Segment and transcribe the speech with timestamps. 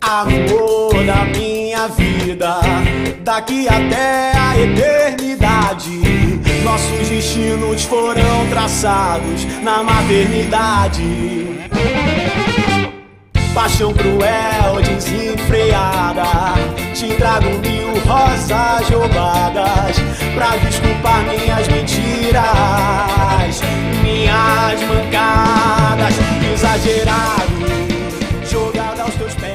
[0.00, 2.60] Amor da minha vida,
[3.20, 6.00] daqui até a eternidade.
[6.64, 11.58] Nossos destinos foram traçados na maternidade.
[13.52, 16.24] Paixão cruel, desenfreada.
[16.94, 19.98] Te trago mil rosas roubadas
[20.34, 22.42] pra desculpar minhas mentiras,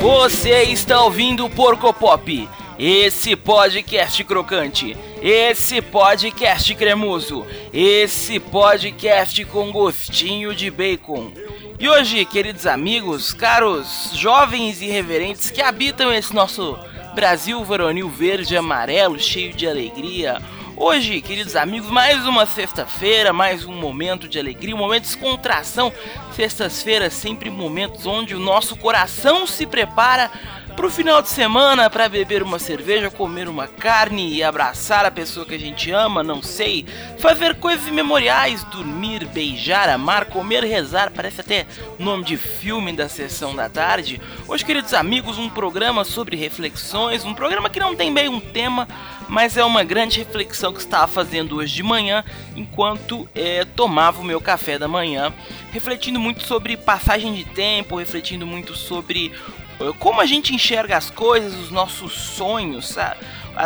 [0.00, 10.52] Você está ouvindo Porco Pop, esse podcast crocante, esse podcast cremoso, esse podcast com gostinho
[10.56, 11.30] de bacon.
[11.78, 16.76] E hoje, queridos amigos, caros jovens e reverentes que habitam esse nosso
[17.14, 20.42] Brasil varonil verde amarelo, cheio de alegria.
[20.76, 25.92] Hoje, queridos amigos, mais uma sexta-feira, mais um momento de alegria, um momento de descontração.
[26.32, 30.28] Sextas-feiras sempre momentos onde o nosso coração se prepara
[30.76, 35.46] pro final de semana para beber uma cerveja, comer uma carne e abraçar a pessoa
[35.46, 36.84] que a gente ama, não sei,
[37.18, 41.66] fazer coisas memoriais, dormir, beijar, amar, comer, rezar, parece até
[41.98, 44.20] nome de filme da sessão da tarde.
[44.48, 48.88] Hoje, queridos amigos, um programa sobre reflexões, um programa que não tem bem um tema,
[49.28, 52.24] mas é uma grande reflexão que estava fazendo hoje de manhã
[52.56, 55.32] enquanto é, tomava o meu café da manhã,
[55.72, 59.32] refletindo muito sobre passagem de tempo, refletindo muito sobre
[59.98, 63.20] como a gente enxerga as coisas, os nossos sonhos, sabe?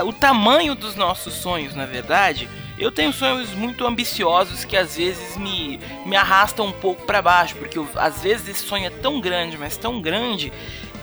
[0.05, 2.49] o tamanho dos nossos sonhos, na verdade.
[2.79, 7.57] Eu tenho sonhos muito ambiciosos que às vezes me, me arrastam um pouco para baixo,
[7.57, 10.53] porque eu, às vezes esse sonho é tão grande, mas tão grande,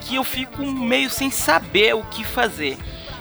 [0.02, 2.78] que eu fico meio sem saber o que fazer.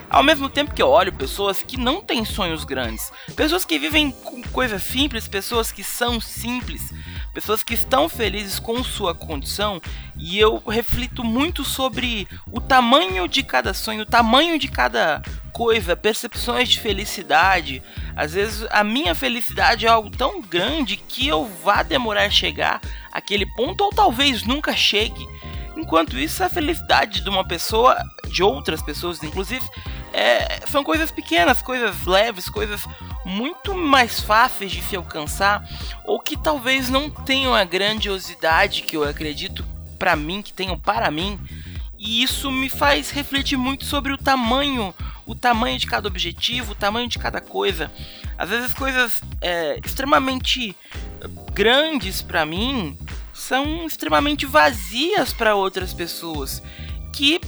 [0.08, 4.12] Ao mesmo tempo que eu olho pessoas que não têm sonhos grandes, pessoas que vivem
[4.12, 6.92] com coisas simples, pessoas que são simples,
[7.34, 9.82] pessoas que estão felizes com sua condição
[10.16, 15.20] e eu reflito muito sobre o tamanho de cada sonho, o tamanho de cada
[15.52, 17.82] coisa, percepções de felicidade.
[18.14, 22.80] Às vezes a minha felicidade é algo tão grande que eu vá demorar a chegar
[23.12, 25.26] àquele ponto ou talvez nunca chegue.
[25.76, 29.68] Enquanto isso, a felicidade de uma pessoa, de outras pessoas inclusive,
[30.12, 32.84] é, são coisas pequenas, coisas leves, coisas
[33.24, 35.66] muito mais fáceis de se alcançar
[36.04, 39.64] ou que talvez não tenham a grandiosidade que eu acredito
[39.98, 41.38] para mim, que tenham para mim.
[41.98, 46.74] E isso me faz refletir muito sobre o tamanho, o tamanho de cada objetivo, o
[46.74, 47.90] tamanho de cada coisa.
[48.36, 50.76] Às vezes coisas é, extremamente
[51.52, 52.98] grandes para mim
[53.32, 56.62] são extremamente vazias para outras pessoas.
[57.12, 57.40] Que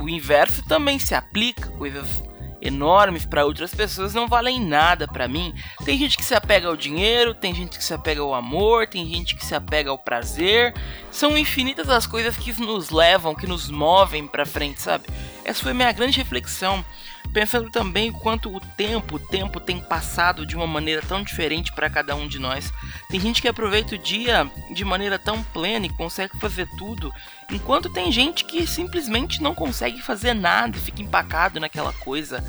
[0.00, 2.21] o inverso também se aplica, coisas
[2.62, 5.52] enormes para outras pessoas não valem nada para mim.
[5.84, 9.06] Tem gente que se apega ao dinheiro, tem gente que se apega ao amor, tem
[9.06, 10.72] gente que se apega ao prazer.
[11.10, 15.04] São infinitas as coisas que nos levam, que nos movem para frente, sabe?
[15.44, 16.84] Essa foi minha grande reflexão
[17.32, 21.72] pensando também o quanto o tempo, o tempo tem passado de uma maneira tão diferente
[21.72, 22.72] para cada um de nós.
[23.08, 27.12] Tem gente que aproveita o dia de maneira tão plena e consegue fazer tudo,
[27.50, 32.44] enquanto tem gente que simplesmente não consegue fazer nada fica empacado naquela coisa.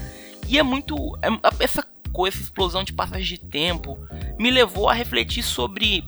[0.47, 1.29] E é muito é,
[1.63, 3.97] essa coisa, essa explosão de passagem de tempo
[4.37, 6.03] me levou a refletir sobre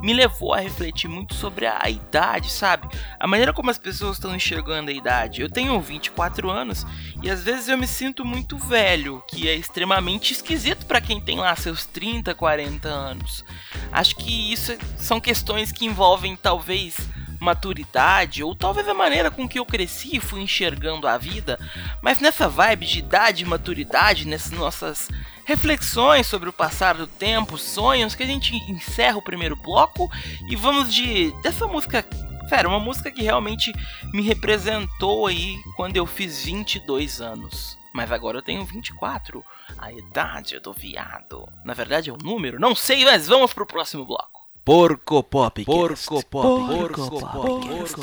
[0.00, 2.88] me levou a refletir muito sobre a, idade, sabe?
[3.18, 5.42] A maneira como as pessoas estão enxergando a idade.
[5.42, 6.86] Eu tenho 24 anos
[7.22, 11.38] e às vezes eu me sinto muito velho, que é extremamente esquisito para quem tem
[11.38, 13.44] lá seus 30, 40 anos.
[13.92, 16.96] Acho que isso são questões que envolvem talvez
[17.40, 21.58] maturidade, ou talvez a maneira com que eu cresci e fui enxergando a vida,
[22.02, 25.08] mas nessa vibe de idade e maturidade, nessas nossas
[25.50, 30.08] reflexões sobre o passar do tempo, sonhos, que a gente encerra o primeiro bloco
[30.48, 32.06] e vamos de dessa música
[32.48, 33.72] Sério, uma música que realmente
[34.12, 37.78] me representou aí quando eu fiz 22 anos.
[37.94, 39.44] Mas agora eu tenho 24.
[39.78, 41.46] A idade do viado.
[41.64, 42.58] Na verdade é um número?
[42.58, 44.48] Não sei, mas vamos pro próximo bloco.
[44.64, 45.64] Porco Pop.
[45.64, 46.66] Porco Pop.
[46.66, 47.30] Porco Pop.
[47.30, 48.00] Porco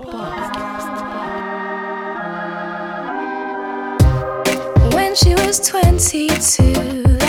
[0.00, 0.36] Pop.
[0.66, 1.35] When
[5.16, 7.25] she was 22,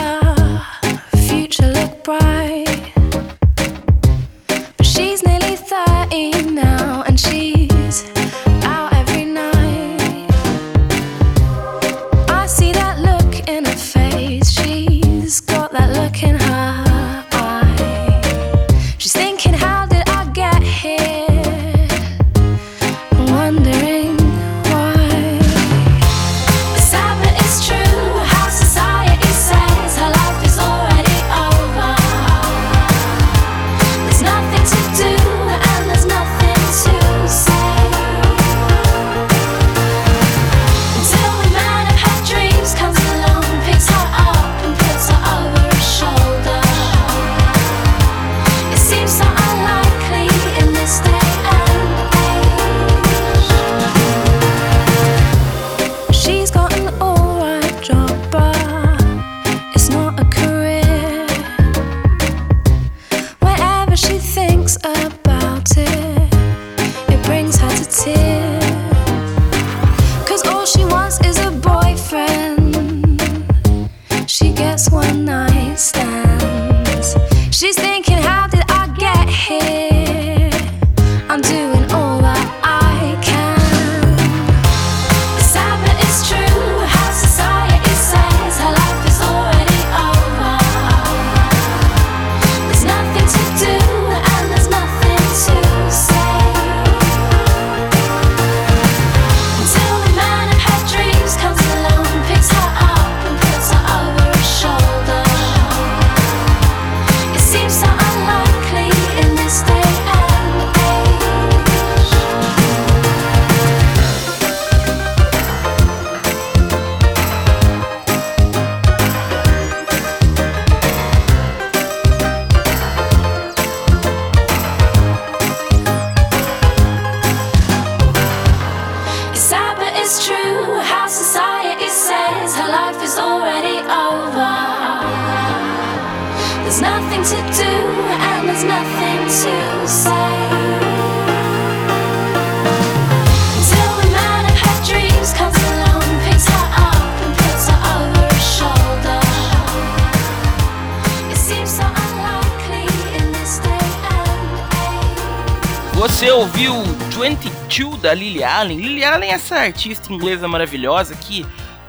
[155.94, 156.74] Você ouviu
[157.12, 158.80] 22 da Lily Allen?
[158.80, 161.46] Lily Allen é essa artista inglesa maravilhosa que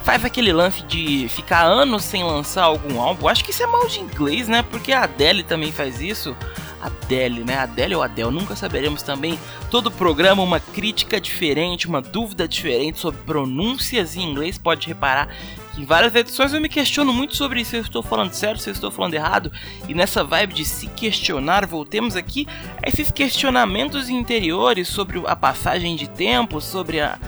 [0.08, 3.28] faz aquele lance de ficar anos sem lançar algum álbum.
[3.28, 4.62] Acho que isso é mal de inglês, né?
[4.62, 6.34] Porque a Adele também faz isso.
[6.80, 7.58] Adele, né?
[7.58, 9.38] Adele ou Adele, nunca saberemos também.
[9.70, 14.56] Todo programa uma crítica diferente, uma dúvida diferente sobre pronúncias em inglês.
[14.56, 15.28] Pode reparar
[15.74, 18.70] que em várias edições eu me questiono muito sobre se eu estou falando certo, se
[18.70, 19.52] eu estou falando errado.
[19.90, 22.48] E nessa vibe de se questionar, voltemos aqui
[22.82, 27.18] a esses questionamentos interiores sobre a passagem de tempo, sobre a,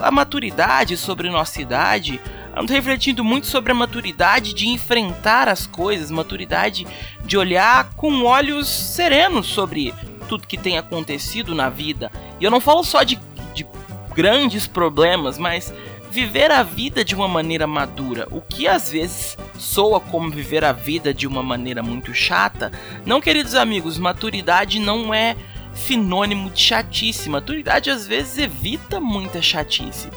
[0.00, 2.20] a maturidade, sobre nossa idade.
[2.56, 6.86] Ando refletindo muito sobre a maturidade de enfrentar as coisas, maturidade
[7.24, 9.94] de olhar com olhos serenos sobre
[10.28, 12.10] tudo que tem acontecido na vida.
[12.40, 13.18] E eu não falo só de,
[13.54, 13.66] de
[14.14, 15.72] grandes problemas, mas
[16.10, 20.72] viver a vida de uma maneira madura, o que às vezes soa como viver a
[20.72, 22.72] vida de uma maneira muito chata.
[23.06, 25.36] Não, queridos amigos, maturidade não é
[25.86, 27.28] sinônimo de chatice.
[27.28, 30.08] Maturidade às vezes evita muita chatice.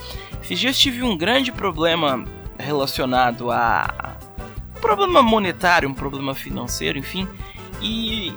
[0.42, 2.26] Esses dias tive um grande problema
[2.58, 4.16] relacionado a
[4.76, 7.28] um problema monetário, um problema financeiro, enfim,
[7.82, 8.34] e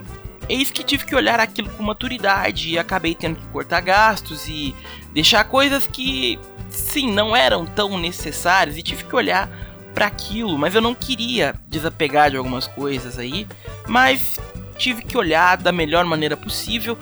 [0.49, 4.75] eis que tive que olhar aquilo com maturidade e acabei tendo que cortar gastos e
[5.13, 6.39] deixar coisas que
[6.71, 9.49] sim não eram tão necessárias e tive que olhar
[9.93, 13.47] para aquilo, mas eu não queria desapegar de algumas coisas aí,
[13.89, 14.39] mas
[14.77, 16.99] tive que olhar da melhor maneira possível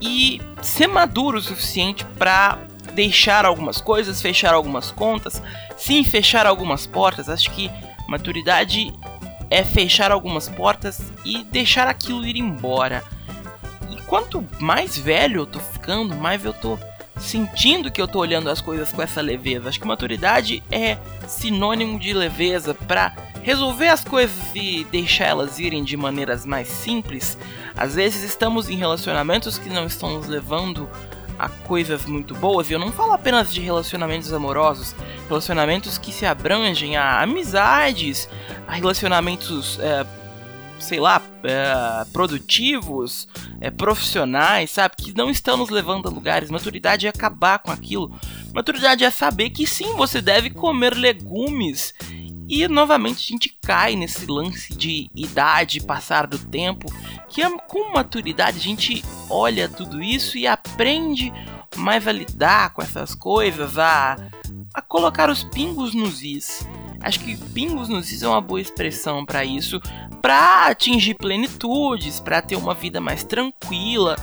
[0.00, 2.58] e ser maduro o suficiente para
[2.94, 5.42] deixar algumas coisas, fechar algumas contas,
[5.76, 7.28] sim, fechar algumas portas.
[7.28, 7.70] Acho que
[8.08, 8.92] maturidade
[9.50, 13.02] é fechar algumas portas e deixar aquilo ir embora.
[13.90, 16.78] E quanto mais velho eu tô ficando, mais eu tô
[17.18, 19.68] sentindo que eu tô olhando as coisas com essa leveza.
[19.68, 23.14] Acho que maturidade é sinônimo de leveza para
[23.48, 27.38] resolver as coisas e deixar elas irem de maneiras mais simples.
[27.74, 30.86] Às vezes estamos em relacionamentos que não estão nos levando
[31.38, 34.94] a coisas muito boas, e eu não falo apenas de relacionamentos amorosos,
[35.28, 38.28] relacionamentos que se abrangem a amizades,
[38.66, 40.04] a relacionamentos, é,
[40.78, 43.28] sei lá, é, produtivos,
[43.62, 46.50] é, profissionais, sabe, que não estão nos levando a lugares.
[46.50, 48.14] Maturidade é acabar com aquilo.
[48.52, 51.94] Maturidade é saber que sim, você deve comer legumes.
[52.48, 56.90] E novamente a gente cai nesse lance de idade, passar do tempo,
[57.28, 61.30] que é, com maturidade a gente olha tudo isso e aprende
[61.76, 64.16] mais a lidar com essas coisas, a,
[64.72, 66.66] a colocar os pingos nos is.
[67.02, 69.78] Acho que pingos nos is é uma boa expressão para isso,
[70.22, 74.16] para atingir plenitudes, para ter uma vida mais tranquila.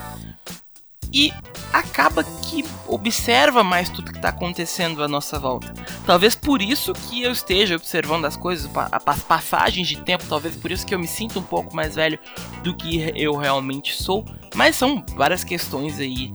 [1.13, 1.31] E
[1.73, 5.73] acaba que observa mais tudo que está acontecendo à nossa volta.
[6.05, 10.71] Talvez por isso que eu esteja observando as coisas, as passagens de tempo, talvez por
[10.71, 12.19] isso que eu me sinto um pouco mais velho
[12.63, 14.25] do que eu realmente sou.
[14.55, 16.33] Mas são várias questões aí.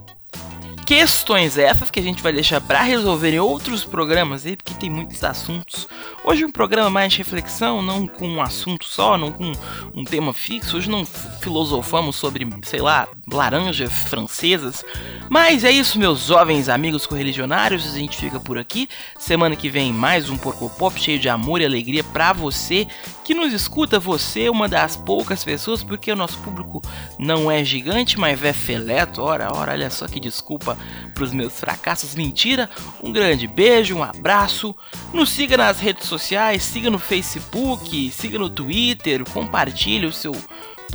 [0.91, 4.91] Questões essas que a gente vai deixar para resolver em outros programas aí, porque tem
[4.91, 5.87] muitos assuntos.
[6.25, 9.53] Hoje um programa mais de reflexão, não com um assunto só, não com
[9.95, 10.77] um tema fixo.
[10.77, 14.85] Hoje não filosofamos sobre, sei lá, laranjas francesas.
[15.29, 17.95] Mas é isso, meus jovens amigos correligionários.
[17.95, 18.89] A gente fica por aqui.
[19.17, 22.89] Semana que vem mais um Porco Pop cheio de amor e alegria para você
[23.31, 24.01] que nos escuta.
[24.01, 26.83] Você é uma das poucas pessoas, porque o nosso público
[27.17, 29.23] não é gigante, mas é feleto.
[29.23, 30.77] Ora, ora, olha só que desculpa
[31.15, 32.17] pros meus fracassos.
[32.17, 32.69] Mentira.
[33.01, 34.75] Um grande beijo, um abraço.
[35.13, 40.35] Nos siga nas redes sociais, siga no Facebook, siga no Twitter, compartilhe o seu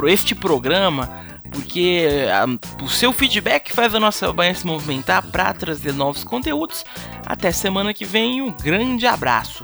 [0.06, 1.10] este programa,
[1.50, 6.84] porque a- o seu feedback faz a nossa banha se movimentar para trazer novos conteúdos.
[7.26, 9.64] Até semana que vem, um grande abraço.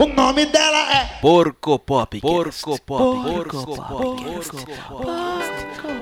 [0.00, 2.18] O nome dela é Porco Pop.
[2.22, 3.22] Porco Pop.
[3.22, 4.24] Porco Pop.
[4.24, 4.56] Porco
[4.88, 5.99] Pop.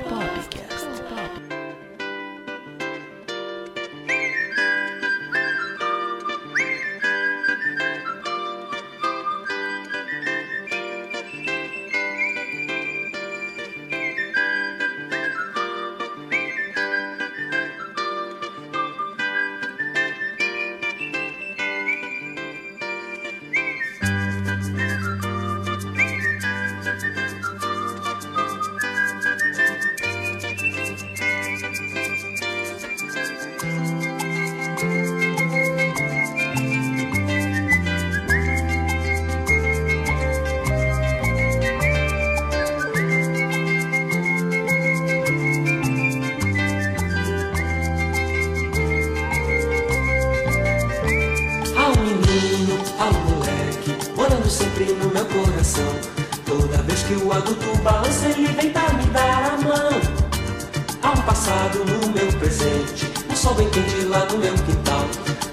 [61.49, 65.05] Passado no meu presente, um sol bem quente lá no meu quintal.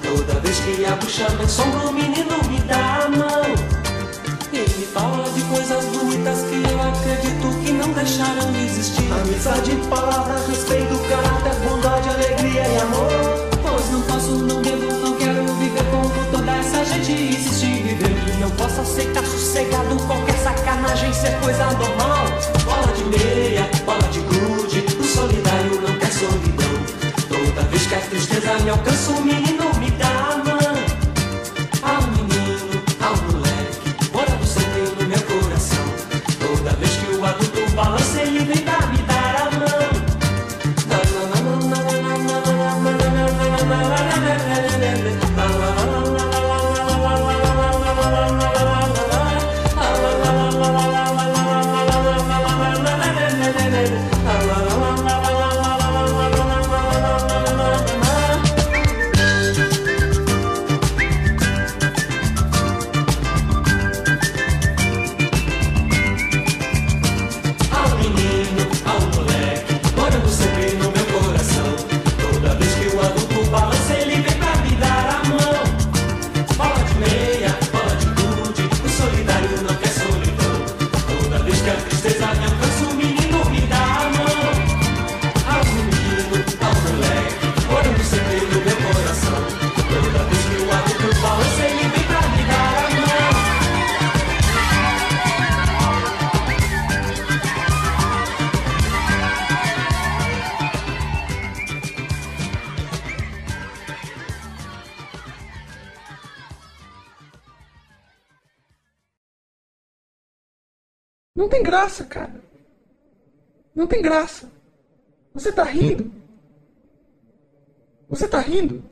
[0.03, 3.45] Toda vez que a bucha me assombra, o menino me dá a mão.
[4.51, 9.09] Ele me fala de coisas bonitas que eu acredito que não deixaram de existir.
[9.09, 13.09] Amizade, palavras, respeito, caráter, bondade, alegria e amor.
[13.63, 18.35] Pois não posso, não devo, não quero viver como toda essa gente em viver.
[18.35, 22.04] E não posso aceitar sossegado qualquer sacanagem ser coisa normal.
[111.35, 112.41] Não tem graça, cara.
[113.75, 114.49] Não tem graça.
[115.33, 116.11] Você tá rindo?
[118.07, 118.89] Você tá rindo?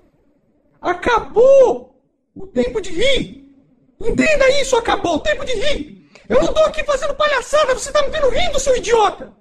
[0.81, 1.95] Acabou
[2.35, 3.49] o tempo de rir.
[3.99, 6.09] Entenda isso, acabou o tempo de rir.
[6.27, 9.33] Eu não tô aqui fazendo palhaçada, você tá me vendo rindo, seu idiota.